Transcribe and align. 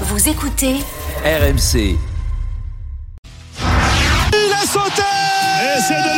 Vous 0.00 0.28
écoutez 0.28 0.76
RMC. 1.24 1.96
Il 4.32 4.52
a 4.52 4.66
sauté 4.66 5.02
Et 5.62 5.80
c'est 5.86 5.94
de 5.94 6.08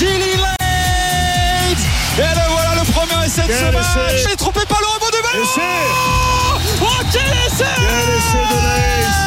Leeds 0.00 0.16
Et 2.18 2.20
le 2.20 2.44
voilà 2.50 2.74
le 2.76 2.84
premier 2.92 3.24
essai 3.26 3.42
de 3.42 3.46
Quel 3.46 3.56
ce 3.58 3.64
match 3.64 3.76
essai. 3.80 4.24
Il 4.26 4.30
est 4.32 4.36
trompé 4.36 4.60
par 4.68 4.80
le 4.80 4.86
rebond 4.86 5.06
de 5.10 5.16
Et 5.16 5.22
ballon 5.22 5.46
c'est 5.54 6.82
Oh 6.82 7.02
quel 7.12 7.22
essai. 7.46 7.64
Quel 7.76 8.10
essai 8.16 8.44
de 8.50 8.58
Leeds. 8.66 9.18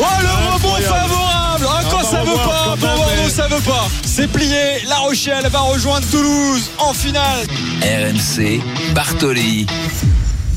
Oh 0.00 0.04
le 0.22 0.28
rebond 0.54 0.74
Incroyable. 0.76 1.08
favorable 1.08 1.66
Ah, 1.70 1.82
Quand 1.90 2.02
ça 2.04 2.20
veut 2.22 2.34
pas, 2.34 2.76
quand 2.80 2.96
bon, 2.96 3.28
ça 3.28 3.46
veut 3.48 3.60
pas. 3.60 3.86
C'est 4.04 4.28
plié, 4.28 4.80
La 4.88 4.96
Rochelle 4.96 5.46
va 5.48 5.60
rejoindre 5.60 6.06
Toulouse 6.10 6.70
en 6.78 6.92
finale. 6.94 7.46
RMC. 7.82 8.60
Bartoli. 8.94 9.66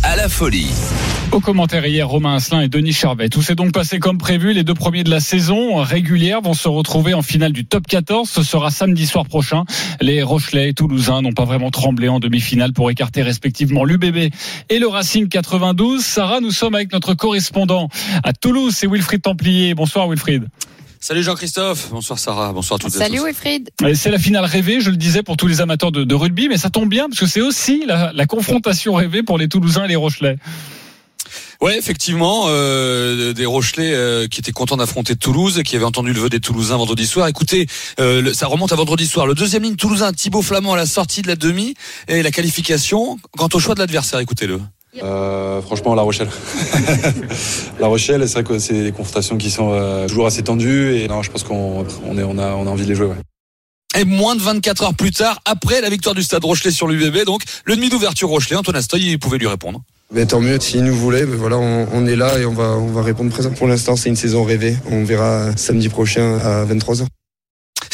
À 0.04 0.16
la 0.16 0.29
folie. 0.29 0.71
Au 1.31 1.41
commentaire 1.41 1.86
hier, 1.86 2.07
Romain 2.07 2.36
Asselin 2.36 2.61
et 2.61 2.70
Denis 2.70 2.93
Charvet. 2.93 3.30
Tout 3.30 3.41
s'est 3.41 3.55
donc 3.55 3.73
passé 3.73 3.99
comme 3.99 4.17
prévu. 4.17 4.53
Les 4.53 4.63
deux 4.63 4.73
premiers 4.73 5.03
de 5.03 5.09
la 5.09 5.20
saison 5.20 5.75
régulière 5.75 6.41
vont 6.41 6.53
se 6.53 6.67
retrouver 6.70 7.13
en 7.13 7.22
finale 7.22 7.52
du 7.52 7.66
top 7.66 7.85
14. 7.85 8.30
Ce 8.30 8.41
sera 8.41 8.72
samedi 8.72 9.05
soir 9.05 9.25
prochain. 9.25 9.66
Les 9.99 10.23
Rochelais 10.23 10.70
et 10.70 10.73
Toulousains 10.73 11.22
n'ont 11.22 11.34
pas 11.34 11.45
vraiment 11.45 11.70
tremblé 11.70 12.08
en 12.08 12.20
demi-finale 12.20 12.72
pour 12.72 12.89
écarter 12.89 13.22
respectivement 13.22 13.84
l'UBB 13.84 14.34
et 14.70 14.80
le 14.80 14.88
Racing 14.88 15.27
92. 15.27 16.03
Sarah, 16.03 16.39
nous 16.39 16.52
sommes 16.52 16.75
avec 16.75 16.94
notre 16.94 17.13
correspondant 17.13 17.89
à 18.23 18.31
Toulouse, 18.34 18.73
c'est 18.75 18.88
Wilfried 18.88 19.22
Templier. 19.22 19.73
Bonsoir 19.75 20.08
Wilfried. 20.08 20.45
Salut 21.02 21.23
Jean-Christophe, 21.23 21.89
bonsoir 21.91 22.20
Sarah, 22.20 22.52
bonsoir 22.52 22.76
à 22.76 22.80
toutes 22.80 22.94
et 22.94 22.98
à 22.98 22.99
Salut 22.99 23.17
tous. 23.20 23.26
Wilfried. 23.26 23.70
Et 23.88 23.95
C'est 23.95 24.12
la 24.12 24.20
finale 24.20 24.44
rêvée, 24.45 24.81
je 24.81 24.89
le 24.89 24.98
disais, 24.98 25.23
pour 25.23 25.38
tous 25.38 25.48
les 25.48 25.62
amateurs 25.62 25.91
de, 25.94 26.03
de 26.03 26.16
rugby, 26.16 26.49
mais 26.49 26.58
ça 26.58 26.70
tombe 26.70 26.89
bien 26.89 27.08
parce 27.08 27.20
que 27.20 27.25
c'est 27.25 27.41
aussi 27.41 27.84
la, 27.88 28.12
la 28.13 28.25
confrontation 28.25 28.94
rêvée 28.95 29.23
pour 29.23 29.38
les 29.38 29.48
Toulousains 29.48 29.85
et 29.85 29.88
les 29.88 29.95
Rochelais. 29.95 30.35
Ouais, 31.62 31.77
effectivement, 31.77 32.45
euh, 32.48 33.31
des 33.34 33.45
Rochelais 33.45 33.94
euh, 33.94 34.27
qui 34.27 34.39
étaient 34.39 34.52
contents 34.52 34.77
d'affronter 34.77 35.16
Toulouse, 35.16 35.61
qui 35.66 35.75
avaient 35.77 35.86
entendu 35.86 36.11
le 36.14 36.20
vœu 36.20 36.30
des 36.30 36.39
Toulousains 36.42 36.77
vendredi 36.77 37.05
soir. 37.08 37.27
Écoutez, 37.27 37.67
euh, 38.00 38.22
le- 38.22 38.33
ça 38.33 38.47
remonte 38.47 38.72
à 38.73 38.75
vendredi 38.75 39.08
soir. 39.08 39.25
Le 39.25 39.36
deuxième 39.36 39.64
ligne 39.64 39.75
Toulousain, 39.75 40.11
Thibaut 40.14 40.42
Flamand 40.42 40.73
à 40.73 40.77
la 40.77 40.86
sortie 40.86 41.22
de 41.22 41.27
la 41.27 41.36
demi 41.38 41.75
et 42.09 42.23
la 42.23 42.31
qualification. 42.31 43.20
Quant 43.38 43.50
au 43.53 43.59
choix 43.59 43.73
de 43.75 43.80
l'adversaire, 43.80 44.20
écoutez-le. 44.20 44.59
Euh, 45.03 45.61
franchement, 45.61 45.95
La 45.95 46.02
Rochelle. 46.02 46.30
la 47.80 47.88
Rochelle, 47.88 48.28
c'est 48.28 48.33
vrai 48.33 48.44
que 48.44 48.59
c'est 48.59 48.83
des 48.83 48.92
confrontations 48.92 49.38
qui 49.38 49.52
sont 49.52 49.72
euh, 49.73 50.08
toujours 50.08 50.28
assez 50.28 50.44
tendues 50.44 50.95
et 50.97 51.08
non, 51.08 51.22
je 51.22 51.31
pense 51.31 51.44
qu'on 51.44 51.86
on 52.05 52.17
est, 52.17 52.23
on 52.23 52.38
a, 52.38 52.53
on 52.53 52.67
a 52.67 52.69
envie 52.69 52.83
de 52.83 52.89
les 52.89 52.95
jouer. 52.95 53.08
Ouais. 53.08 53.16
Et 54.00 54.05
moins 54.05 54.36
de 54.36 54.42
24 54.42 54.83
heures 54.83 54.94
plus 54.94 55.11
tard, 55.11 55.39
après 55.45 55.81
la 55.81 55.89
victoire 55.89 56.14
du 56.14 56.22
Stade 56.22 56.44
Rochelet 56.44 56.72
sur 56.72 56.88
l'UBB, 56.88 57.25
donc 57.25 57.42
le 57.66 57.75
demi 57.75 57.89
d'ouverture 57.89 58.30
Rochelet, 58.30 58.55
Antoine 58.55 58.77
Astoy, 58.77 59.11
il 59.11 59.20
pouvait 59.20 59.38
lui 59.39 59.47
répondre. 59.47 59.81
Mais 60.11 60.25
tant 60.25 60.39
mieux, 60.39 60.59
s'il 60.59 60.83
nous 60.83 60.95
voulait, 60.95 61.25
ben 61.25 61.36
voilà, 61.36 61.58
on, 61.58 61.88
on 61.92 62.05
est 62.05 62.16
là 62.16 62.38
et 62.39 62.45
on 62.45 62.53
va, 62.53 62.70
on 62.77 62.88
va 62.88 63.02
répondre 63.02 63.31
présent. 63.31 63.52
Pour 63.52 63.67
l'instant, 63.67 63.95
c'est 63.95 64.09
une 64.09 64.16
saison 64.16 64.44
rêvée. 64.44 64.75
On 64.89 65.03
verra 65.03 65.55
samedi 65.55 65.89
prochain 65.89 66.39
à 66.39 66.66
23h. 66.66 67.05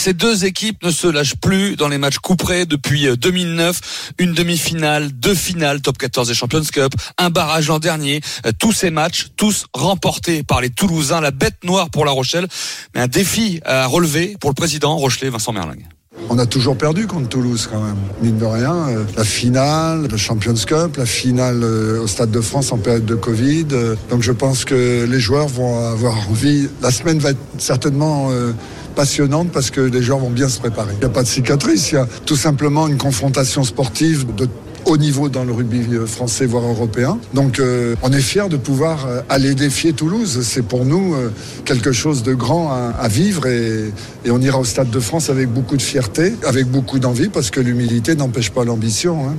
Ces 0.05 0.13
deux 0.13 0.45
équipes 0.45 0.83
ne 0.83 0.91
se 0.91 1.07
lâchent 1.07 1.35
plus 1.35 1.77
dans 1.77 1.87
les 1.87 1.97
matchs 1.97 2.19
couperés 2.19 2.67
depuis 2.67 3.07
euh, 3.07 3.15
2009. 3.15 4.13
Une 4.19 4.33
demi-finale, 4.33 5.11
deux 5.11 5.33
finales, 5.33 5.81
top 5.81 5.97
14 5.97 6.29
et 6.29 6.35
Champions 6.35 6.61
Cup, 6.61 6.93
un 7.17 7.31
barrage 7.31 7.69
l'an 7.69 7.79
dernier. 7.79 8.21
Euh, 8.45 8.51
Tous 8.59 8.71
ces 8.71 8.91
matchs, 8.91 9.29
tous 9.35 9.65
remportés 9.73 10.43
par 10.43 10.61
les 10.61 10.69
Toulousains. 10.69 11.21
La 11.21 11.31
bête 11.31 11.63
noire 11.63 11.89
pour 11.89 12.05
La 12.05 12.11
Rochelle. 12.11 12.47
Mais 12.93 13.01
un 13.01 13.07
défi 13.07 13.61
à 13.65 13.87
relever 13.87 14.37
pour 14.39 14.51
le 14.51 14.53
président 14.53 14.95
Rochelet, 14.95 15.31
Vincent 15.31 15.53
Merlingue. 15.53 15.87
On 16.29 16.37
a 16.39 16.45
toujours 16.45 16.77
perdu 16.77 17.07
contre 17.07 17.27
Toulouse 17.29 17.67
quand 17.71 17.81
même. 17.81 17.97
Mine 18.21 18.37
de 18.37 18.45
rien, 18.45 18.73
euh, 18.89 19.03
la 19.17 19.23
finale, 19.23 20.07
le 20.09 20.17
Champions 20.17 20.53
Cup, 20.53 20.97
la 20.97 21.05
finale 21.05 21.61
euh, 21.63 22.01
au 22.01 22.07
Stade 22.07 22.31
de 22.31 22.41
France 22.41 22.71
en 22.71 22.77
période 22.77 23.05
de 23.05 23.15
Covid. 23.15 23.65
euh, 23.73 23.95
Donc 24.09 24.21
je 24.21 24.31
pense 24.31 24.65
que 24.65 25.05
les 25.09 25.19
joueurs 25.19 25.47
vont 25.47 25.89
avoir 25.89 26.29
envie. 26.29 26.69
La 26.81 26.91
semaine 26.91 27.19
va 27.19 27.31
être 27.31 27.39
certainement 27.57 28.29
euh, 28.31 28.53
passionnante 28.95 29.49
parce 29.51 29.69
que 29.69 29.81
les 29.81 30.01
joueurs 30.01 30.19
vont 30.19 30.29
bien 30.29 30.49
se 30.49 30.59
préparer. 30.59 30.93
Il 30.93 30.99
n'y 30.99 31.05
a 31.05 31.09
pas 31.09 31.23
de 31.23 31.27
cicatrice, 31.27 31.91
il 31.91 31.95
y 31.95 31.97
a 31.97 32.07
tout 32.25 32.35
simplement 32.35 32.87
une 32.87 32.97
confrontation 32.97 33.63
sportive 33.63 34.25
de 34.35 34.47
haut 34.85 34.97
niveau 34.97 35.29
dans 35.29 35.43
le 35.43 35.51
rugby 35.51 35.81
euh, 35.95 36.05
français, 36.05 36.45
voire 36.45 36.63
européen. 36.63 37.17
Donc 37.33 37.59
euh, 37.59 37.95
on 38.03 38.11
est 38.13 38.21
fiers 38.21 38.49
de 38.49 38.57
pouvoir 38.57 39.07
euh, 39.07 39.21
aller 39.29 39.55
défier 39.55 39.93
Toulouse. 39.93 40.41
C'est 40.43 40.61
pour 40.61 40.85
nous 40.85 41.15
euh, 41.15 41.31
quelque 41.65 41.91
chose 41.91 42.21
de 42.21 42.35
grand 42.35 42.69
à, 42.71 42.93
à 42.99 43.07
vivre 43.07 43.47
et, 43.47 43.91
et 44.25 44.29
on 44.31 44.39
ira 44.39 44.59
au 44.59 44.63
Stade 44.63 44.91
de 44.91 44.99
France 44.99 45.31
avec 45.31 45.49
beaucoup 45.51 45.75
de 45.75 45.81
fierté, 45.81 46.35
avec 46.45 46.67
beaucoup 46.67 46.99
d'envie, 46.99 47.29
parce 47.29 47.49
que 47.49 47.59
l'humilité 47.61 48.15
n'empêche 48.15 48.51
pas 48.51 48.63
l'ambition. 48.63 49.27
hein. 49.27 49.35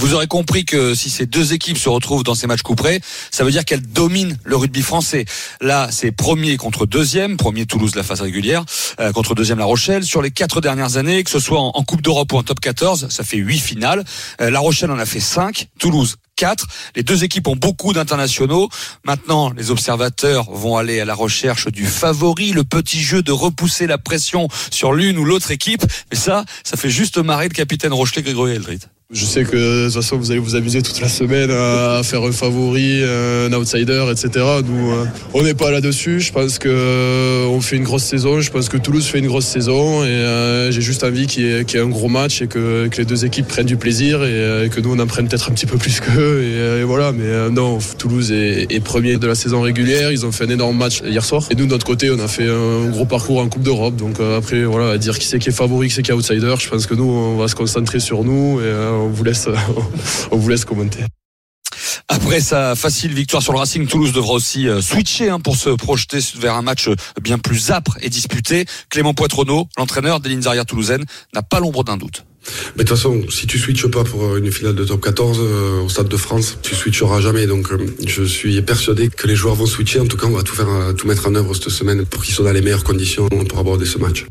Vous 0.00 0.12
aurez 0.14 0.26
compris 0.26 0.64
que 0.64 0.92
si 0.94 1.08
ces 1.08 1.24
deux 1.24 1.52
équipes 1.52 1.78
se 1.78 1.88
retrouvent 1.88 2.24
dans 2.24 2.34
ces 2.34 2.48
matchs 2.48 2.62
couperés, 2.62 3.00
ça 3.30 3.44
veut 3.44 3.52
dire 3.52 3.64
qu'elles 3.64 3.86
dominent 3.86 4.36
le 4.42 4.56
rugby 4.56 4.82
français. 4.82 5.24
Là, 5.60 5.88
c'est 5.92 6.10
premier 6.10 6.56
contre 6.56 6.84
deuxième, 6.84 7.36
premier 7.36 7.64
Toulouse 7.64 7.94
la 7.94 8.02
phase 8.02 8.20
régulière, 8.20 8.64
euh, 8.98 9.12
contre 9.12 9.36
deuxième 9.36 9.60
La 9.60 9.66
Rochelle. 9.66 10.02
Sur 10.02 10.20
les 10.20 10.32
quatre 10.32 10.60
dernières 10.60 10.96
années, 10.96 11.22
que 11.22 11.30
ce 11.30 11.38
soit 11.38 11.60
en, 11.60 11.84
Coupe 11.84 12.02
d'Europe 12.02 12.32
ou 12.32 12.38
en 12.38 12.42
Top 12.42 12.58
14, 12.58 13.08
ça 13.08 13.22
fait 13.22 13.36
huit 13.36 13.60
finales. 13.60 14.04
Euh, 14.40 14.50
la 14.50 14.58
Rochelle 14.58 14.90
en 14.90 14.98
a 14.98 15.06
fait 15.06 15.20
cinq, 15.20 15.68
Toulouse 15.78 16.16
4. 16.34 16.66
Les 16.96 17.04
deux 17.04 17.22
équipes 17.22 17.46
ont 17.46 17.54
beaucoup 17.54 17.92
d'internationaux. 17.92 18.68
Maintenant, 19.04 19.52
les 19.56 19.70
observateurs 19.70 20.50
vont 20.50 20.76
aller 20.76 20.98
à 20.98 21.04
la 21.04 21.14
recherche 21.14 21.68
du 21.68 21.86
favori, 21.86 22.50
le 22.50 22.64
petit 22.64 23.00
jeu 23.00 23.22
de 23.22 23.30
repousser 23.30 23.86
la 23.86 23.98
pression 23.98 24.48
sur 24.72 24.92
l'une 24.92 25.18
ou 25.18 25.24
l'autre 25.24 25.52
équipe. 25.52 25.84
Mais 26.10 26.18
ça, 26.18 26.44
ça 26.64 26.76
fait 26.76 26.90
juste 26.90 27.18
marrer 27.18 27.46
le 27.46 27.54
capitaine 27.54 27.92
Rochelet 27.92 28.22
Grégory 28.22 28.54
Eldrit. 28.54 28.80
Je 29.14 29.24
sais 29.24 29.44
que 29.44 29.56
de 29.56 29.84
toute 29.84 29.94
façon 29.94 30.16
vous 30.16 30.32
allez 30.32 30.40
vous 30.40 30.56
amuser 30.56 30.82
toute 30.82 31.00
la 31.00 31.08
semaine 31.08 31.50
à 31.50 32.02
faire 32.02 32.24
un 32.24 32.32
favori, 32.32 33.00
un 33.04 33.52
outsider, 33.52 34.06
etc. 34.10 34.44
Nous, 34.66 34.90
euh, 34.90 35.04
on 35.34 35.44
n'est 35.44 35.54
pas 35.54 35.70
là-dessus. 35.70 36.18
Je 36.20 36.32
pense 36.32 36.58
que 36.58 36.68
euh, 36.68 37.46
on 37.46 37.60
fait 37.60 37.76
une 37.76 37.84
grosse 37.84 38.02
saison. 38.02 38.40
Je 38.40 38.50
pense 38.50 38.68
que 38.68 38.76
Toulouse 38.76 39.06
fait 39.06 39.20
une 39.20 39.28
grosse 39.28 39.46
saison 39.46 40.02
et 40.02 40.08
euh, 40.08 40.72
j'ai 40.72 40.80
juste 40.80 41.04
envie 41.04 41.28
qu'il 41.28 41.44
y, 41.44 41.46
y 41.46 41.76
ait 41.76 41.80
un 41.80 41.88
gros 41.88 42.08
match 42.08 42.42
et 42.42 42.48
que, 42.48 42.90
les 42.96 43.04
deux 43.04 43.24
équipes 43.24 43.46
prennent 43.46 43.66
du 43.66 43.76
plaisir 43.76 44.24
et, 44.24 44.30
euh, 44.30 44.68
que 44.68 44.80
nous 44.80 44.92
on 44.92 44.98
en 44.98 45.06
prenne 45.06 45.28
peut-être 45.28 45.48
un 45.48 45.54
petit 45.54 45.66
peu 45.66 45.78
plus 45.78 46.00
qu'eux. 46.00 46.42
Et, 46.42 46.58
euh, 46.58 46.80
et 46.80 46.84
voilà. 46.84 47.12
Mais 47.12 47.24
euh, 47.24 47.50
non, 47.50 47.78
Toulouse 47.98 48.32
est, 48.32 48.84
premier 48.84 49.16
de 49.16 49.26
la 49.26 49.34
saison 49.34 49.60
régulière. 49.60 50.10
Ils 50.12 50.26
ont 50.26 50.32
fait 50.32 50.44
un 50.44 50.50
énorme 50.50 50.76
match 50.76 51.02
hier 51.04 51.24
soir. 51.24 51.44
Et 51.50 51.54
nous 51.54 51.66
de 51.66 51.70
notre 51.70 51.86
côté, 51.86 52.10
on 52.10 52.18
a 52.18 52.28
fait 52.28 52.48
un 52.48 52.90
gros 52.90 53.04
parcours 53.04 53.40
en 53.40 53.48
Coupe 53.48 53.62
d'Europe. 53.62 53.96
Donc 53.96 54.20
euh, 54.20 54.38
après, 54.38 54.64
voilà, 54.64 54.90
à 54.90 54.98
dire 54.98 55.18
qui 55.18 55.26
c'est 55.26 55.38
qui 55.38 55.50
est 55.50 55.52
favori, 55.52 55.88
qui 55.88 55.94
c'est 55.94 56.02
qui 56.02 56.10
est 56.10 56.14
outsider. 56.14 56.54
Je 56.58 56.68
pense 56.68 56.86
que 56.86 56.94
nous, 56.94 57.04
on 57.04 57.36
va 57.36 57.48
se 57.48 57.54
concentrer 57.54 58.00
sur 58.00 58.24
nous 58.24 58.58
euh, 58.60 59.03
on 59.04 59.10
vous 59.10 59.24
laisse, 59.24 59.48
on 60.30 60.36
vous 60.36 60.48
laisse 60.48 60.64
commenter. 60.64 61.04
Après 62.08 62.40
sa 62.40 62.74
facile 62.76 63.14
victoire 63.14 63.42
sur 63.42 63.52
le 63.52 63.58
Racing, 63.58 63.86
Toulouse 63.86 64.12
devra 64.12 64.34
aussi 64.34 64.68
euh, 64.68 64.80
switcher 64.80 65.30
hein, 65.30 65.40
pour 65.40 65.56
se 65.56 65.70
projeter 65.70 66.18
vers 66.36 66.54
un 66.54 66.62
match 66.62 66.88
euh, 66.88 66.94
bien 67.22 67.38
plus 67.38 67.70
âpre 67.70 67.96
et 68.02 68.10
disputé. 68.10 68.66
Clément 68.90 69.14
Poitronneau, 69.14 69.68
l'entraîneur 69.78 70.20
des 70.20 70.28
lignes 70.28 70.46
arrières 70.46 70.66
toulousaines, 70.66 71.04
n'a 71.34 71.42
pas 71.42 71.60
l'ombre 71.60 71.82
d'un 71.82 71.96
doute. 71.96 72.24
Mais 72.76 72.84
de 72.84 72.88
toute 72.88 72.96
façon, 72.96 73.22
si 73.30 73.46
tu 73.46 73.58
switches 73.58 73.86
pas 73.88 74.04
pour 74.04 74.36
une 74.36 74.50
finale 74.50 74.74
de 74.74 74.84
top 74.84 75.00
14 75.02 75.38
euh, 75.40 75.82
au 75.82 75.88
Stade 75.88 76.08
de 76.08 76.16
France, 76.16 76.58
tu 76.62 76.74
switcheras 76.74 77.20
jamais. 77.20 77.46
Donc, 77.46 77.72
euh, 77.72 77.78
je 78.06 78.22
suis 78.24 78.60
persuadé 78.62 79.08
que 79.08 79.26
les 79.26 79.36
joueurs 79.36 79.54
vont 79.54 79.66
switcher. 79.66 80.00
En 80.00 80.06
tout 80.06 80.16
cas, 80.16 80.26
on 80.26 80.32
va 80.32 80.42
tout 80.42 80.54
faire, 80.54 80.68
euh, 80.68 80.92
tout 80.92 81.06
mettre 81.06 81.28
en 81.28 81.34
œuvre 81.34 81.54
cette 81.54 81.70
semaine 81.70 82.04
pour 82.04 82.22
qu'ils 82.22 82.34
soient 82.34 82.44
dans 82.44 82.52
les 82.52 82.62
meilleures 82.62 82.84
conditions 82.84 83.28
pour 83.28 83.58
aborder 83.58 83.86
ce 83.86 83.98
match. 83.98 84.26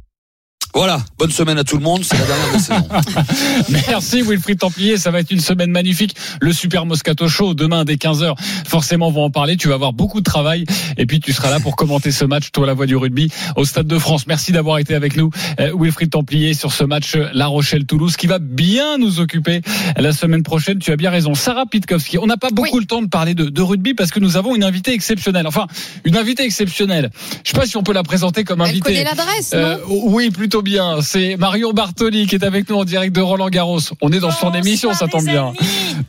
Voilà, 0.75 0.99
bonne 1.19 1.29
semaine 1.29 1.59
à 1.59 1.63
tout 1.63 1.77
le 1.77 1.83
monde, 1.83 2.03
c'est 2.03 2.17
la 2.17 2.25
dernière 2.25 2.47
de 2.47 2.53
la 2.53 2.59
saison. 2.59 2.87
Merci 3.87 4.23
Wilfried 4.23 4.57
Templier, 4.57 4.97
ça 4.97 5.11
va 5.11 5.19
être 5.19 5.29
une 5.29 5.39
semaine 5.39 5.69
magnifique. 5.69 6.15
Le 6.41 6.51
Super 6.51 6.87
Moscato 6.87 7.27
Show 7.27 7.53
demain 7.53 7.85
dès 7.85 7.93
15h. 7.93 8.33
Forcément, 8.67 9.09
on 9.09 9.11
va 9.11 9.21
en 9.21 9.29
parler. 9.29 9.55
Tu 9.55 9.67
vas 9.67 9.75
avoir 9.75 9.93
beaucoup 9.93 10.19
de 10.19 10.23
travail 10.23 10.65
et 10.97 11.05
puis 11.05 11.19
tu 11.19 11.31
seras 11.31 11.51
là 11.51 11.59
pour 11.59 11.75
commenter 11.75 12.11
ce 12.11 12.25
match, 12.25 12.51
toi 12.51 12.65
la 12.65 12.73
voix 12.73 12.87
du 12.87 12.95
rugby 12.95 13.29
au 13.55 13.65
Stade 13.65 13.85
de 13.85 13.99
France. 13.99 14.25
Merci 14.25 14.51
d'avoir 14.51 14.79
été 14.79 14.95
avec 14.95 15.15
nous, 15.15 15.29
euh, 15.59 15.71
Wilfried 15.79 16.09
Templier, 16.09 16.55
sur 16.55 16.73
ce 16.73 16.83
match 16.83 17.15
euh, 17.15 17.29
La 17.33 17.45
Rochelle-Toulouse 17.45 18.17
qui 18.17 18.25
va 18.25 18.39
bien 18.39 18.97
nous 18.97 19.19
occuper 19.19 19.61
la 19.95 20.11
semaine 20.11 20.41
prochaine. 20.41 20.79
Tu 20.79 20.91
as 20.91 20.97
bien 20.97 21.11
raison. 21.11 21.35
Sarah 21.35 21.67
Pitkowski, 21.67 22.17
on 22.17 22.25
n'a 22.25 22.37
pas 22.37 22.49
beaucoup 22.49 22.79
le 22.79 22.85
temps 22.85 23.03
de 23.03 23.09
parler 23.09 23.35
de, 23.35 23.45
de 23.45 23.61
rugby 23.61 23.93
parce 23.93 24.09
que 24.09 24.19
nous 24.19 24.37
avons 24.37 24.55
une 24.55 24.63
invitée 24.63 24.93
exceptionnelle. 24.93 25.45
Enfin, 25.45 25.67
une 26.03 26.17
invitée 26.17 26.43
exceptionnelle. 26.45 27.11
Je 27.43 27.51
sais 27.51 27.57
pas 27.57 27.67
si 27.67 27.77
on 27.77 27.83
peut 27.83 27.93
la 27.93 28.01
présenter 28.03 28.43
comme 28.43 28.61
Elle 28.61 28.69
invitée. 28.69 28.81
connaît 28.81 29.03
l'adresse, 29.03 29.51
Euh, 29.53 29.77
oui, 29.87 30.31
plutôt 30.31 30.62
bien. 30.63 31.01
C'est 31.01 31.37
Marion 31.37 31.71
Bartoli 31.73 32.25
qui 32.25 32.35
est 32.35 32.43
avec 32.43 32.69
nous 32.69 32.77
en 32.77 32.85
direct 32.85 33.13
de 33.15 33.21
Roland 33.21 33.49
Garros. 33.49 33.79
On 34.01 34.11
est 34.11 34.19
dans 34.19 34.31
son 34.31 34.51
émission, 34.53 34.93
ça 34.93 35.07
tombe 35.07 35.25
bien. 35.25 35.53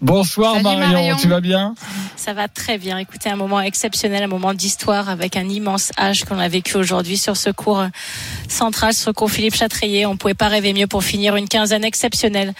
Bonsoir 0.01 0.53
Salut, 0.53 0.65
Marion, 0.65 0.89
Marion. 0.89 1.17
tu 1.17 1.29
vas 1.29 1.41
bien? 1.41 1.75
Ça 2.17 2.33
va 2.33 2.49
très 2.49 2.79
bien. 2.79 2.97
Écoutez, 2.99 3.29
un 3.29 3.37
moment 3.37 3.61
exceptionnel, 3.61 4.23
un 4.23 4.29
moment 4.29 4.55
d'histoire 4.55 5.09
avec 5.11 5.37
un 5.37 5.49
immense 5.49 5.91
âge 5.99 6.25
qu'on 6.25 6.39
a 6.39 6.49
vécu 6.49 6.77
aujourd'hui 6.77 7.19
sur 7.19 7.37
ce 7.37 7.51
cours 7.51 7.85
central, 8.49 8.95
sur 8.95 9.07
ce 9.07 9.11
cours 9.11 9.31
Philippe 9.31 9.57
Chatrier. 9.57 10.07
On 10.07 10.17
pouvait 10.17 10.35
pas 10.35 10.49
rêver 10.49 10.73
mieux 10.73 10.87
pour 10.87 11.05
finir 11.05 11.37
une 11.37 11.49
quinzaine 11.49 11.85
exceptionnelle. 11.85 12.55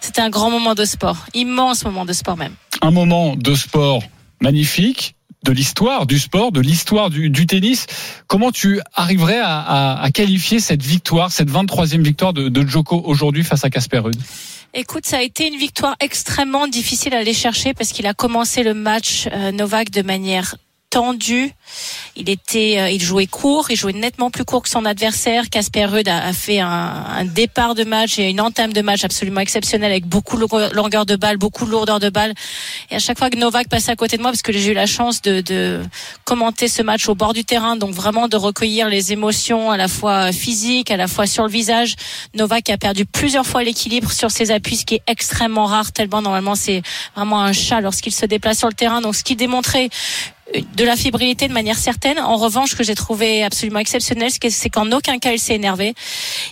C'était 0.00 0.22
un 0.22 0.30
grand 0.30 0.50
moment 0.50 0.74
de 0.74 0.84
sport, 0.84 1.26
immense 1.34 1.84
moment 1.84 2.04
de 2.04 2.12
sport 2.12 2.36
même. 2.36 2.52
Un 2.82 2.90
moment 2.90 3.34
de 3.36 3.54
sport 3.54 4.02
magnifique, 4.40 5.14
de 5.46 5.52
l'histoire 5.52 6.06
du 6.06 6.18
sport, 6.18 6.50
de 6.52 6.60
l'histoire 6.60 7.08
du, 7.08 7.30
du 7.30 7.46
tennis. 7.46 7.86
Comment 8.26 8.50
tu 8.50 8.80
arriverais 8.94 9.38
à, 9.38 9.60
à- 9.60 10.02
à 10.02 10.10
qualifier 10.10 10.58
cette 10.60 10.82
victoire, 10.82 11.30
cette 11.32 11.50
23e 11.50 12.02
victoire 12.02 12.32
de, 12.32 12.48
de 12.48 12.66
Djoko 12.66 13.00
aujourd'hui 13.04 13.44
face 13.44 13.64
à 13.64 13.70
Casper 13.70 13.98
Ruud? 13.98 14.16
Écoute, 14.74 15.06
ça 15.06 15.18
a 15.18 15.22
été 15.22 15.46
une 15.46 15.56
victoire 15.56 15.94
extrêmement 16.00 16.66
difficile 16.66 17.14
à 17.14 17.18
aller 17.18 17.32
chercher 17.32 17.72
parce 17.72 17.92
qu'il 17.92 18.06
a 18.06 18.12
commencé 18.12 18.62
le 18.64 18.74
match 18.74 19.28
euh, 19.32 19.52
Novak 19.52 19.90
de 19.90 20.02
manière 20.02 20.56
tendu. 20.90 21.52
Il 22.16 22.30
était, 22.30 22.76
euh, 22.78 22.90
il 22.90 23.02
jouait 23.02 23.26
court, 23.26 23.70
il 23.70 23.76
jouait 23.76 23.92
nettement 23.92 24.30
plus 24.30 24.44
court 24.44 24.62
que 24.62 24.68
son 24.68 24.84
adversaire. 24.84 25.50
Casper 25.50 25.84
Ruud 25.86 26.08
a, 26.08 26.26
a 26.26 26.32
fait 26.32 26.60
un, 26.60 26.68
un, 26.68 27.24
départ 27.24 27.74
de 27.74 27.84
match 27.84 28.18
et 28.18 28.30
une 28.30 28.40
entame 28.40 28.72
de 28.72 28.80
match 28.80 29.04
absolument 29.04 29.40
exceptionnelle 29.40 29.90
avec 29.90 30.06
beaucoup 30.06 30.38
de 30.38 30.74
longueur 30.74 31.04
de 31.04 31.16
balle, 31.16 31.36
beaucoup 31.36 31.66
de 31.66 31.70
lourdeur 31.70 32.00
de 32.00 32.08
balle. 32.08 32.34
Et 32.90 32.96
à 32.96 32.98
chaque 32.98 33.18
fois 33.18 33.30
que 33.30 33.36
Novak 33.36 33.68
passait 33.68 33.90
à 33.90 33.96
côté 33.96 34.16
de 34.16 34.22
moi, 34.22 34.30
parce 34.30 34.42
que 34.42 34.52
j'ai 34.52 34.70
eu 34.70 34.74
la 34.74 34.86
chance 34.86 35.20
de, 35.22 35.40
de, 35.40 35.82
commenter 36.24 36.68
ce 36.68 36.82
match 36.82 37.08
au 37.08 37.14
bord 37.14 37.34
du 37.34 37.44
terrain, 37.44 37.76
donc 37.76 37.92
vraiment 37.92 38.28
de 38.28 38.36
recueillir 38.36 38.88
les 38.88 39.12
émotions 39.12 39.70
à 39.70 39.76
la 39.76 39.88
fois 39.88 40.32
physiques, 40.32 40.90
à 40.90 40.96
la 40.96 41.08
fois 41.08 41.26
sur 41.26 41.44
le 41.44 41.50
visage. 41.50 41.96
Novak 42.34 42.70
a 42.70 42.78
perdu 42.78 43.04
plusieurs 43.04 43.46
fois 43.46 43.62
l'équilibre 43.62 44.12
sur 44.12 44.30
ses 44.30 44.50
appuis, 44.50 44.76
ce 44.76 44.84
qui 44.84 44.94
est 44.96 45.02
extrêmement 45.06 45.66
rare, 45.66 45.92
tellement 45.92 46.22
normalement 46.22 46.54
c'est 46.54 46.82
vraiment 47.14 47.42
un 47.42 47.52
chat 47.52 47.80
lorsqu'il 47.80 48.14
se 48.14 48.26
déplace 48.26 48.58
sur 48.58 48.68
le 48.68 48.74
terrain. 48.74 49.00
Donc 49.00 49.14
ce 49.16 49.24
qui 49.24 49.36
démontrait 49.36 49.90
de 50.54 50.84
la 50.84 50.96
fébrilité 50.96 51.48
de 51.48 51.52
manière 51.52 51.76
certaine. 51.76 52.18
En 52.20 52.36
revanche, 52.36 52.70
ce 52.70 52.76
que 52.76 52.84
j'ai 52.84 52.94
trouvé 52.94 53.42
absolument 53.42 53.80
exceptionnel, 53.80 54.30
c'est 54.30 54.70
qu'en 54.70 54.90
aucun 54.92 55.18
cas 55.18 55.32
il 55.32 55.40
s'est 55.40 55.54
énervé. 55.54 55.94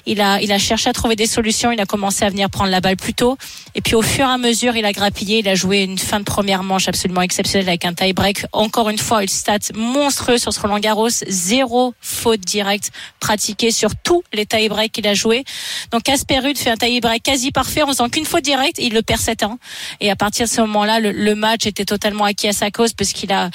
Il 0.04 0.20
a, 0.20 0.40
il 0.42 0.50
a 0.50 0.58
cherché 0.58 0.90
à 0.90 0.92
trouver 0.92 1.14
des 1.14 1.26
solutions. 1.26 1.70
Il 1.70 1.80
a 1.80 1.86
commencé 1.86 2.24
à 2.24 2.30
venir 2.30 2.50
prendre 2.50 2.70
la 2.70 2.80
balle 2.80 2.96
plus 2.96 3.14
tôt. 3.14 3.38
Et 3.76 3.80
puis 3.80 3.94
au 3.94 4.02
fur 4.02 4.24
et 4.24 4.32
à 4.32 4.38
mesure, 4.38 4.76
il 4.76 4.84
a 4.84 4.92
grappillé. 4.92 5.38
Il 5.38 5.48
a 5.48 5.54
joué 5.54 5.82
une 5.82 5.98
fin 5.98 6.18
de 6.18 6.24
première 6.24 6.64
manche 6.64 6.88
absolument 6.88 7.22
exceptionnelle 7.22 7.68
avec 7.68 7.84
un 7.84 7.94
tie-break. 7.94 8.46
Encore 8.52 8.90
une 8.90 8.98
fois, 8.98 9.22
une 9.22 9.28
stat 9.28 9.58
monstrueux 9.74 10.38
sur 10.38 10.52
ce 10.52 10.60
Roland 10.60 10.80
Garros. 10.80 11.08
Zéro 11.28 11.94
faute 12.00 12.40
directe 12.40 12.90
pratiquée 13.20 13.70
sur 13.70 13.90
tous 14.02 14.24
les 14.32 14.44
tie-breaks 14.44 14.92
qu'il 14.92 15.06
a 15.06 15.14
joué. 15.14 15.44
Donc 15.92 16.02
Casper 16.02 16.40
Ruud 16.40 16.58
fait 16.58 16.70
un 16.70 16.76
tie-break 16.76 17.22
quasi 17.22 17.52
parfait 17.52 17.82
en 17.82 17.88
faisant 17.88 18.08
qu'une 18.08 18.26
faute 18.26 18.42
directe. 18.42 18.78
Il 18.78 18.92
le 18.92 19.02
perd 19.02 19.20
7 19.20 19.44
ans. 19.44 19.58
Et 20.00 20.10
à 20.10 20.16
partir 20.16 20.46
de 20.46 20.50
ce 20.50 20.60
moment-là, 20.62 20.98
le, 20.98 21.12
le 21.12 21.34
match 21.36 21.66
était 21.66 21.84
totalement 21.84 22.24
acquis 22.24 22.48
à 22.48 22.52
sa 22.52 22.72
cause 22.72 22.92
parce 22.92 23.12
qu'il 23.12 23.32
a 23.32 23.50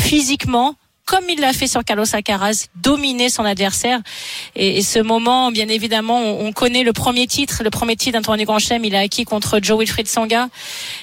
physiquement 0.00 0.76
comme 1.08 1.24
il 1.30 1.40
l'a 1.40 1.54
fait 1.54 1.66
sur 1.66 1.82
Carlos 1.84 2.04
Alcaraz, 2.12 2.66
dominer 2.76 3.30
son 3.30 3.42
adversaire. 3.42 3.98
Et, 4.54 4.82
ce 4.82 4.98
moment, 4.98 5.50
bien 5.50 5.68
évidemment, 5.68 6.20
on, 6.20 6.46
on, 6.46 6.52
connaît 6.52 6.82
le 6.82 6.92
premier 6.92 7.26
titre, 7.26 7.62
le 7.64 7.70
premier 7.70 7.96
titre 7.96 8.18
d'Antoine 8.18 8.44
Grand 8.44 8.58
Chelem, 8.58 8.84
il 8.84 8.94
a 8.94 9.00
acquis 9.00 9.24
contre 9.24 9.58
Joe 9.62 9.78
Wilfried 9.78 10.06
Songa. 10.06 10.48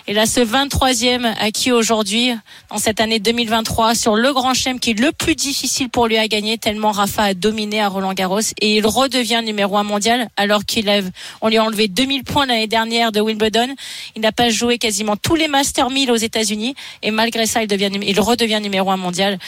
Et 0.06 0.14
là, 0.14 0.28
ce 0.28 0.42
23e 0.42 1.34
acquis 1.40 1.72
aujourd'hui, 1.72 2.32
en 2.70 2.78
cette 2.78 3.02
année 3.02 3.18
2023, 3.18 3.96
sur 3.96 4.16
le 4.16 4.32
Grand 4.32 4.54
Chelem, 4.54 4.80
qui 4.80 4.92
est 4.92 5.00
le 5.00 5.12
plus 5.12 5.34
difficile 5.34 5.90
pour 5.90 6.06
lui 6.06 6.18
à 6.18 6.28
gagner, 6.28 6.60
tellement 6.60 6.92
Rafa 6.92 7.24
a 7.24 7.34
dominé 7.34 7.82
à 7.82 7.88
Roland 7.88 8.14
Garros. 8.14 8.42
Et 8.62 8.78
il 8.78 8.86
redevient 8.86 9.42
numéro 9.44 9.76
un 9.76 9.84
mondial, 9.84 10.30
alors 10.38 10.66
qu'il 10.66 10.88
a, 10.88 11.02
on 11.42 11.48
lui 11.48 11.58
a 11.58 11.64
enlevé 11.64 11.88
2000 11.88 12.24
points 12.24 12.46
l'année 12.46 12.68
dernière 12.68 13.12
de 13.12 13.22
Wimbledon. 13.22 13.74
Il 14.16 14.22
n'a 14.22 14.32
pas 14.32 14.52
joué 14.52 14.78
quasiment 14.78 15.18
tous 15.18 15.36
les 15.36 15.48
Master 15.48 15.90
1000 15.90 16.12
aux 16.12 16.16
États-Unis. 16.16 16.76
Et 17.02 17.10
malgré 17.10 17.48
ça, 17.48 17.64
il 17.64 17.68
devient, 17.68 17.90
il 18.04 18.20
redevient 18.20 18.60
numéro 18.62 18.92
un 18.92 18.98
mondial. 18.98 19.40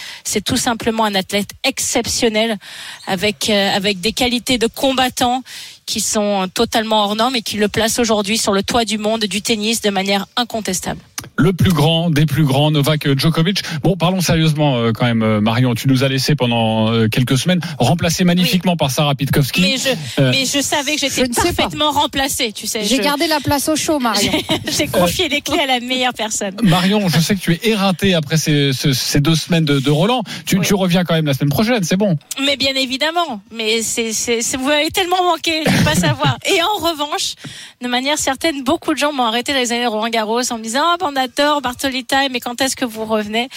Tout 0.47 0.57
simplement 0.57 1.03
un 1.03 1.13
athlète 1.13 1.49
exceptionnel 1.65 2.57
avec 3.05 3.49
euh, 3.49 3.75
avec 3.75 3.99
des 3.99 4.13
qualités 4.13 4.57
de 4.57 4.67
combattant 4.67 5.43
qui 5.85 5.99
sont 5.99 6.47
totalement 6.53 7.03
hors 7.03 7.15
normes 7.17 7.35
et 7.35 7.41
qui 7.41 7.57
le 7.57 7.67
placent 7.67 7.99
aujourd'hui 7.99 8.37
sur 8.37 8.53
le 8.53 8.63
toit 8.63 8.85
du 8.85 8.97
monde 8.97 9.25
du 9.25 9.41
tennis 9.41 9.81
de 9.81 9.89
manière 9.89 10.25
incontestable 10.37 11.01
le 11.37 11.53
plus 11.53 11.71
grand 11.71 12.09
des 12.09 12.25
plus 12.25 12.43
grands, 12.43 12.71
Novak 12.71 13.17
Djokovic. 13.17 13.61
Bon, 13.83 13.95
parlons 13.95 14.21
sérieusement 14.21 14.77
euh, 14.77 14.91
quand 14.91 15.05
même, 15.05 15.21
euh, 15.21 15.39
Marion. 15.39 15.75
Tu 15.75 15.87
nous 15.87 16.03
as 16.03 16.07
laissé 16.07 16.35
pendant 16.35 16.91
euh, 16.91 17.07
quelques 17.07 17.37
semaines, 17.37 17.59
remplacé 17.77 18.23
magnifiquement 18.23 18.73
oui. 18.73 18.77
par 18.77 18.91
Sarah 18.91 19.15
Pitkowski. 19.15 19.61
Mais 19.61 19.77
je, 19.77 20.21
euh, 20.21 20.31
mais 20.31 20.45
je 20.45 20.61
savais 20.61 20.95
que 20.95 21.01
j'étais 21.01 21.27
parfaitement 21.29 21.91
remplacée, 21.91 22.51
tu 22.51 22.65
sais. 22.65 22.83
J'ai 22.83 22.97
je... 22.97 23.01
gardé 23.01 23.27
la 23.27 23.39
place 23.39 23.69
au 23.69 23.75
chaud, 23.75 23.99
Marion. 23.99 24.31
J'ai 24.77 24.87
confié 24.87 25.29
les 25.29 25.41
clés 25.41 25.59
à 25.59 25.65
la 25.65 25.79
meilleure 25.79 26.13
personne. 26.13 26.55
Marion, 26.63 27.07
je 27.07 27.19
sais 27.19 27.35
que 27.35 27.39
tu 27.39 27.53
es 27.53 27.59
éreintée 27.69 28.13
après 28.15 28.37
ces, 28.37 28.71
ces 28.73 29.19
deux 29.19 29.35
semaines 29.35 29.65
de, 29.65 29.79
de 29.79 29.91
Roland. 29.91 30.23
Tu, 30.45 30.57
oui. 30.57 30.65
tu, 30.65 30.73
reviens 30.73 31.03
quand 31.03 31.13
même 31.13 31.25
la 31.25 31.33
semaine 31.33 31.49
prochaine, 31.49 31.83
c'est 31.83 31.97
bon. 31.97 32.17
Mais 32.43 32.57
bien 32.57 32.73
évidemment. 32.75 33.41
Mais 33.51 33.81
c'est, 33.81 34.11
vous 34.57 34.67
m'avez 34.67 34.91
tellement 34.91 35.23
manqué, 35.23 35.63
je 35.65 35.71
ne 35.71 35.83
pas 35.83 35.95
savoir. 35.95 36.37
Et 36.45 36.61
en 36.61 36.85
revanche, 36.85 37.35
de 37.81 37.87
manière 37.87 38.17
certaine, 38.17 38.63
beaucoup 38.63 38.93
de 38.93 38.97
gens 38.97 39.13
m'ont 39.13 39.25
arrêté 39.25 39.53
dans 39.53 39.59
les 39.59 39.71
années 39.71 39.85
Roland 39.85 40.09
Garros 40.09 40.51
en 40.51 40.57
me 40.57 40.63
disant, 40.63 40.81
oh, 40.99 41.03
on 41.03 41.15
adore 41.15 41.61
Bartolita, 41.61 42.27
mais 42.29 42.39
quand 42.39 42.59
est-ce 42.59 42.75
que 42.75 42.85
vous 42.85 43.05
revenez? 43.05 43.49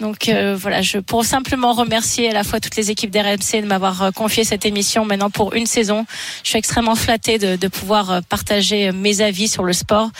Donc 0.00 0.28
euh, 0.28 0.56
voilà, 0.58 0.80
je 0.80 0.98
pour 0.98 1.24
simplement 1.24 1.72
remercier 1.72 2.30
à 2.30 2.32
la 2.32 2.44
fois 2.44 2.60
toutes 2.60 2.76
les 2.76 2.90
équipes 2.90 3.10
d'RMC 3.10 3.62
de 3.62 3.66
m'avoir 3.66 4.02
euh, 4.02 4.10
confié 4.10 4.44
cette 4.44 4.64
émission 4.64 5.04
maintenant 5.04 5.28
pour 5.28 5.54
une 5.54 5.66
saison. 5.66 6.06
Je 6.44 6.50
suis 6.50 6.58
extrêmement 6.58 6.94
flattée 6.94 7.38
de, 7.38 7.56
de 7.56 7.68
pouvoir 7.68 8.10
euh, 8.10 8.20
partager 8.26 8.92
mes 8.92 9.20
avis 9.20 9.48
sur 9.48 9.64
le 9.64 9.72
sport, 9.72 10.10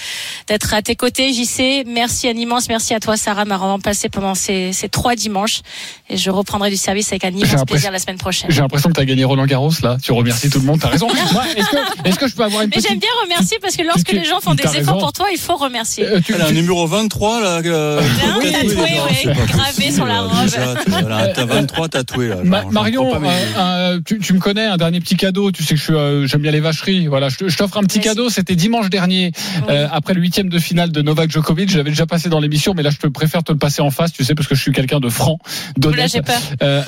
d'être 0.47 0.75
à 0.75 0.83
tes 0.83 0.97
côtés, 0.97 1.33
JC. 1.33 1.85
Merci 1.87 2.29
un 2.29 2.33
immense 2.33 2.69
merci 2.69 2.93
à 2.93 3.01
toi, 3.01 3.17
Sarah, 3.17 3.45
m'a 3.45 3.57
remplacé 3.57 4.09
pendant 4.09 4.35
ces, 4.35 4.73
ces, 4.73 4.89
trois 4.89 5.15
dimanches, 5.15 5.63
et 6.11 6.17
je 6.17 6.31
reprendrai 6.31 6.71
du 6.71 6.77
service 6.77 7.11
avec 7.13 7.25
un 7.25 7.31
immense 7.31 7.65
plaisir 7.65 7.91
la 7.91 7.99
semaine 7.99 8.19
prochaine. 8.19 8.51
J'ai 8.51 8.61
l'impression 8.61 8.91
que 8.91 8.95
tu 8.95 9.01
as 9.01 9.07
gagné 9.07 9.25
Roland 9.25 9.47
Garros 9.47 9.71
là. 9.83 9.97
Tu 10.03 10.13
remercies 10.13 10.51
tout 10.51 10.59
le 10.59 10.67
monde. 10.67 10.81
T'as 10.81 10.89
raison. 10.89 11.09
Est-ce 11.57 11.69
que, 11.71 12.09
est 12.09 12.17
que, 12.19 12.29
je 12.29 12.35
peux 12.35 12.45
avoir 12.45 12.63
une 12.63 12.69
Mais 12.69 12.77
petite... 12.77 12.91
j'aime 12.91 12.99
bien 12.99 13.09
remercier 13.23 13.38
parce 13.61 13.77
que 13.77 13.83
lorsque 13.83 14.09
tu, 14.09 14.17
les 14.17 14.25
gens 14.25 14.41
font 14.41 14.55
des 14.55 14.65
efforts 14.65 14.75
raison. 14.75 14.99
pour 14.99 15.13
toi, 15.13 15.27
il 15.33 15.39
faut 15.39 15.57
remercier. 15.57 16.07
Euh, 16.07 16.21
tu, 16.25 16.35
as 16.35 16.47
un 16.47 16.53
numéro 16.53 16.87
23 16.87 17.41
là. 17.41 17.61
Euh, 17.65 18.01
oui, 18.41 18.53
tatoué, 18.53 19.01
oui, 19.09 19.33
gravé 19.47 19.93
sur 19.93 20.07
la 20.07 20.23
robe. 20.23 20.49
Voilà, 20.87 21.29
t'as 21.29 21.45
23 21.45 21.89
tatoués. 21.89 22.29
Là, 22.29 22.37
Ma, 22.45 22.65
Marion, 22.65 23.15
euh, 23.15 23.29
euh, 23.57 24.01
tu, 24.05 24.19
tu, 24.19 24.33
me 24.33 24.39
connais, 24.39 24.67
un 24.67 24.77
dernier 24.77 25.01
petit 25.01 25.17
cadeau. 25.17 25.51
Tu 25.51 25.63
sais 25.63 25.75
que 25.75 25.81
je 25.81 25.93
euh, 25.93 26.27
j'aime 26.27 26.43
bien 26.43 26.53
les 26.53 26.61
vacheries. 26.61 27.07
Voilà, 27.07 27.29
je, 27.29 27.49
je 27.49 27.57
t'offre 27.57 27.77
un 27.79 27.83
petit 27.83 27.99
Merci. 27.99 28.11
cadeau. 28.11 28.31
C'était 28.31 28.57
dimanche 28.57 28.91
dernier, 28.91 29.33
oui. 29.69 29.75
après 29.93 30.15
le 30.15 30.21
huitième 30.21 30.49
de 30.49 30.59
finale 30.59 30.91
de 30.91 31.03
Novak 31.03 31.31
Djokovic. 31.31 31.71
J'avais 31.71 31.91
déjà 31.91 32.07
passé 32.07 32.29
dans 32.29 32.41
l'émission, 32.41 32.75
mais 32.75 32.83
là, 32.83 32.91
je 32.91 32.99
te 32.99 33.07
préfère 33.07 33.43
te 33.43 33.53
le 33.53 33.59
passer 33.59 33.83
en 33.83 33.91
face. 33.91 34.13
Tu 34.13 34.25
sais, 34.25 34.35
parce 34.35 34.49
que 34.49 34.55
je 34.55 34.63
suis 34.63 34.73
quelqu'un 34.73 35.01
de 35.01 35.09
franc, 35.09 35.39
d'honnête. 35.77 36.11
j'ai 36.13 36.23
peur. 36.23 36.41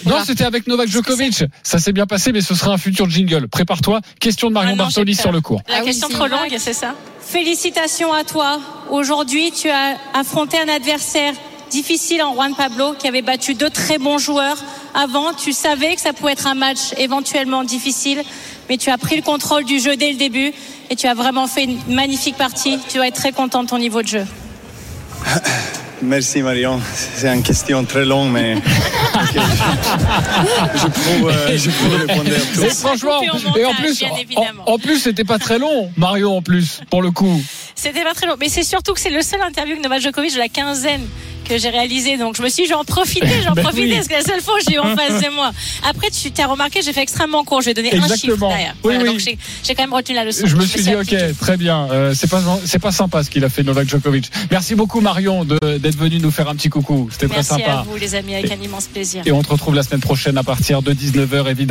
non, 0.06 0.16
c'était 0.24 0.44
avec 0.44 0.66
Novak 0.66 0.88
Djokovic. 0.88 1.44
Ça 1.62 1.78
s'est 1.78 1.92
bien 1.92 2.06
passé, 2.06 2.32
mais 2.32 2.40
ce 2.40 2.54
sera 2.54 2.72
un 2.72 2.78
futur 2.78 3.08
jingle. 3.08 3.48
Prépare-toi. 3.48 4.00
Question 4.18 4.48
de 4.48 4.54
Marion 4.54 4.72
ah 4.74 4.76
non, 4.76 4.84
Bartoli 4.84 5.14
sur 5.14 5.32
le 5.32 5.40
cours. 5.40 5.62
La 5.68 5.76
ah 5.78 5.82
question 5.82 6.08
oui, 6.08 6.14
trop 6.14 6.26
longue, 6.26 6.39
c'est 6.58 6.72
ça? 6.72 6.94
Félicitations 7.20 8.12
à 8.12 8.24
toi. 8.24 8.58
Aujourd'hui, 8.90 9.52
tu 9.52 9.68
as 9.68 9.96
affronté 10.14 10.58
un 10.58 10.68
adversaire 10.68 11.34
difficile 11.70 12.22
en 12.22 12.34
Juan 12.34 12.54
Pablo 12.54 12.94
qui 12.98 13.06
avait 13.06 13.22
battu 13.22 13.54
deux 13.54 13.70
très 13.70 13.98
bons 13.98 14.18
joueurs 14.18 14.56
avant. 14.94 15.32
Tu 15.32 15.52
savais 15.52 15.94
que 15.94 16.00
ça 16.00 16.12
pouvait 16.12 16.32
être 16.32 16.46
un 16.46 16.54
match 16.54 16.92
éventuellement 16.96 17.62
difficile, 17.62 18.22
mais 18.68 18.78
tu 18.78 18.90
as 18.90 18.98
pris 18.98 19.16
le 19.16 19.22
contrôle 19.22 19.64
du 19.64 19.78
jeu 19.78 19.96
dès 19.96 20.10
le 20.10 20.18
début 20.18 20.52
et 20.88 20.96
tu 20.96 21.06
as 21.06 21.14
vraiment 21.14 21.46
fait 21.46 21.64
une 21.64 21.78
magnifique 21.88 22.36
partie. 22.36 22.78
Tu 22.88 22.96
dois 22.96 23.06
être 23.08 23.16
très 23.16 23.32
content 23.32 23.62
de 23.62 23.68
ton 23.68 23.78
niveau 23.78 24.02
de 24.02 24.08
jeu. 24.08 24.26
Merci 26.02 26.42
Marion, 26.42 26.80
c'est 26.94 27.28
une 27.28 27.42
question 27.42 27.84
très 27.84 28.04
longue, 28.04 28.30
mais 28.30 28.56
je 30.74 30.88
trouve, 30.88 31.30
euh, 31.30 31.58
je 31.58 31.70
trouve 31.78 31.94
répondre 31.94 32.30
à 32.30 32.68
franchement, 32.74 33.20
et 33.56 33.64
en 33.64 33.74
plus, 33.74 34.02
en, 34.36 34.72
en, 34.72 34.78
plus, 34.78 34.98
c'était 35.00 35.24
pas 35.24 35.38
très 35.38 35.58
long, 35.58 35.92
Marion, 35.96 36.38
en 36.38 36.42
plus, 36.42 36.80
pour 36.88 37.02
le 37.02 37.10
coup. 37.10 37.42
C'était 37.74 38.02
pas 38.02 38.14
très 38.14 38.26
long, 38.26 38.36
mais 38.40 38.48
c'est 38.48 38.62
surtout 38.62 38.94
que 38.94 39.00
c'est 39.00 39.10
le 39.10 39.22
seul 39.22 39.42
interview 39.42 39.76
que 39.76 39.82
Novak 39.82 40.00
Djokovic 40.00 40.32
de 40.32 40.38
la 40.38 40.48
quinzaine 40.48 41.06
que 41.50 41.58
j'ai 41.58 41.70
réalisé. 41.70 42.16
Donc 42.16 42.36
je 42.36 42.42
me 42.42 42.48
suis 42.48 42.64
dit, 42.64 42.68
j'en 42.68 42.84
profitais, 42.84 43.42
j'en 43.44 43.52
ben 43.54 43.62
profitais, 43.62 43.88
oui. 43.88 43.94
parce 43.94 44.08
que 44.08 44.14
la 44.14 44.22
seule 44.22 44.40
fois 44.40 44.54
j'ai 44.66 44.76
eu 44.76 44.78
en 44.78 44.96
face 44.96 45.22
de 45.22 45.34
moi. 45.34 45.50
Après, 45.88 46.10
tu 46.10 46.30
t'as 46.30 46.46
remarqué, 46.46 46.80
j'ai 46.82 46.92
fait 46.92 47.02
extrêmement 47.02 47.44
court. 47.44 47.60
Je 47.60 47.66
vais 47.66 47.74
donner 47.74 47.94
Exactement. 47.94 48.14
un 48.14 48.16
chiffre 48.16 48.48
derrière. 48.48 48.74
Oui, 48.84 48.94
voilà, 48.94 49.02
oui. 49.02 49.08
Donc 49.26 49.38
j'ai 49.64 49.74
quand 49.74 49.82
même 49.82 49.94
retenu 49.94 50.14
la 50.14 50.24
leçon. 50.24 50.46
Je 50.46 50.56
me 50.56 50.64
suis 50.64 50.82
dit, 50.82 50.94
ok, 50.94 51.14
très 51.40 51.56
bien. 51.56 51.88
Euh, 51.90 52.14
c'est 52.14 52.30
pas 52.30 52.42
c'est 52.64 52.78
pas 52.78 52.92
sympa 52.92 53.22
ce 53.22 53.30
qu'il 53.30 53.44
a 53.44 53.48
fait 53.48 53.62
Novak 53.62 53.88
Djokovic. 53.88 54.30
Merci 54.50 54.74
beaucoup 54.74 55.00
Marion 55.00 55.44
d'être 55.44 55.96
venu 55.96 56.18
nous 56.18 56.30
faire 56.30 56.48
un 56.48 56.54
petit 56.54 56.68
coucou. 56.68 57.08
C'était 57.10 57.28
très 57.28 57.42
sympa. 57.42 57.62
Merci 57.66 57.78
à 57.78 57.82
vous 57.82 57.96
les 57.96 58.14
amis, 58.14 58.34
avec 58.34 58.50
un 58.50 58.62
immense 58.62 58.86
plaisir. 58.86 59.22
Et 59.26 59.32
on 59.32 59.42
te 59.42 59.48
retrouve 59.48 59.74
la 59.74 59.82
semaine 59.82 60.00
prochaine 60.00 60.38
à 60.38 60.42
partir 60.42 60.82
de 60.82 60.92
19h 60.92 61.50
évidemment. 61.50 61.70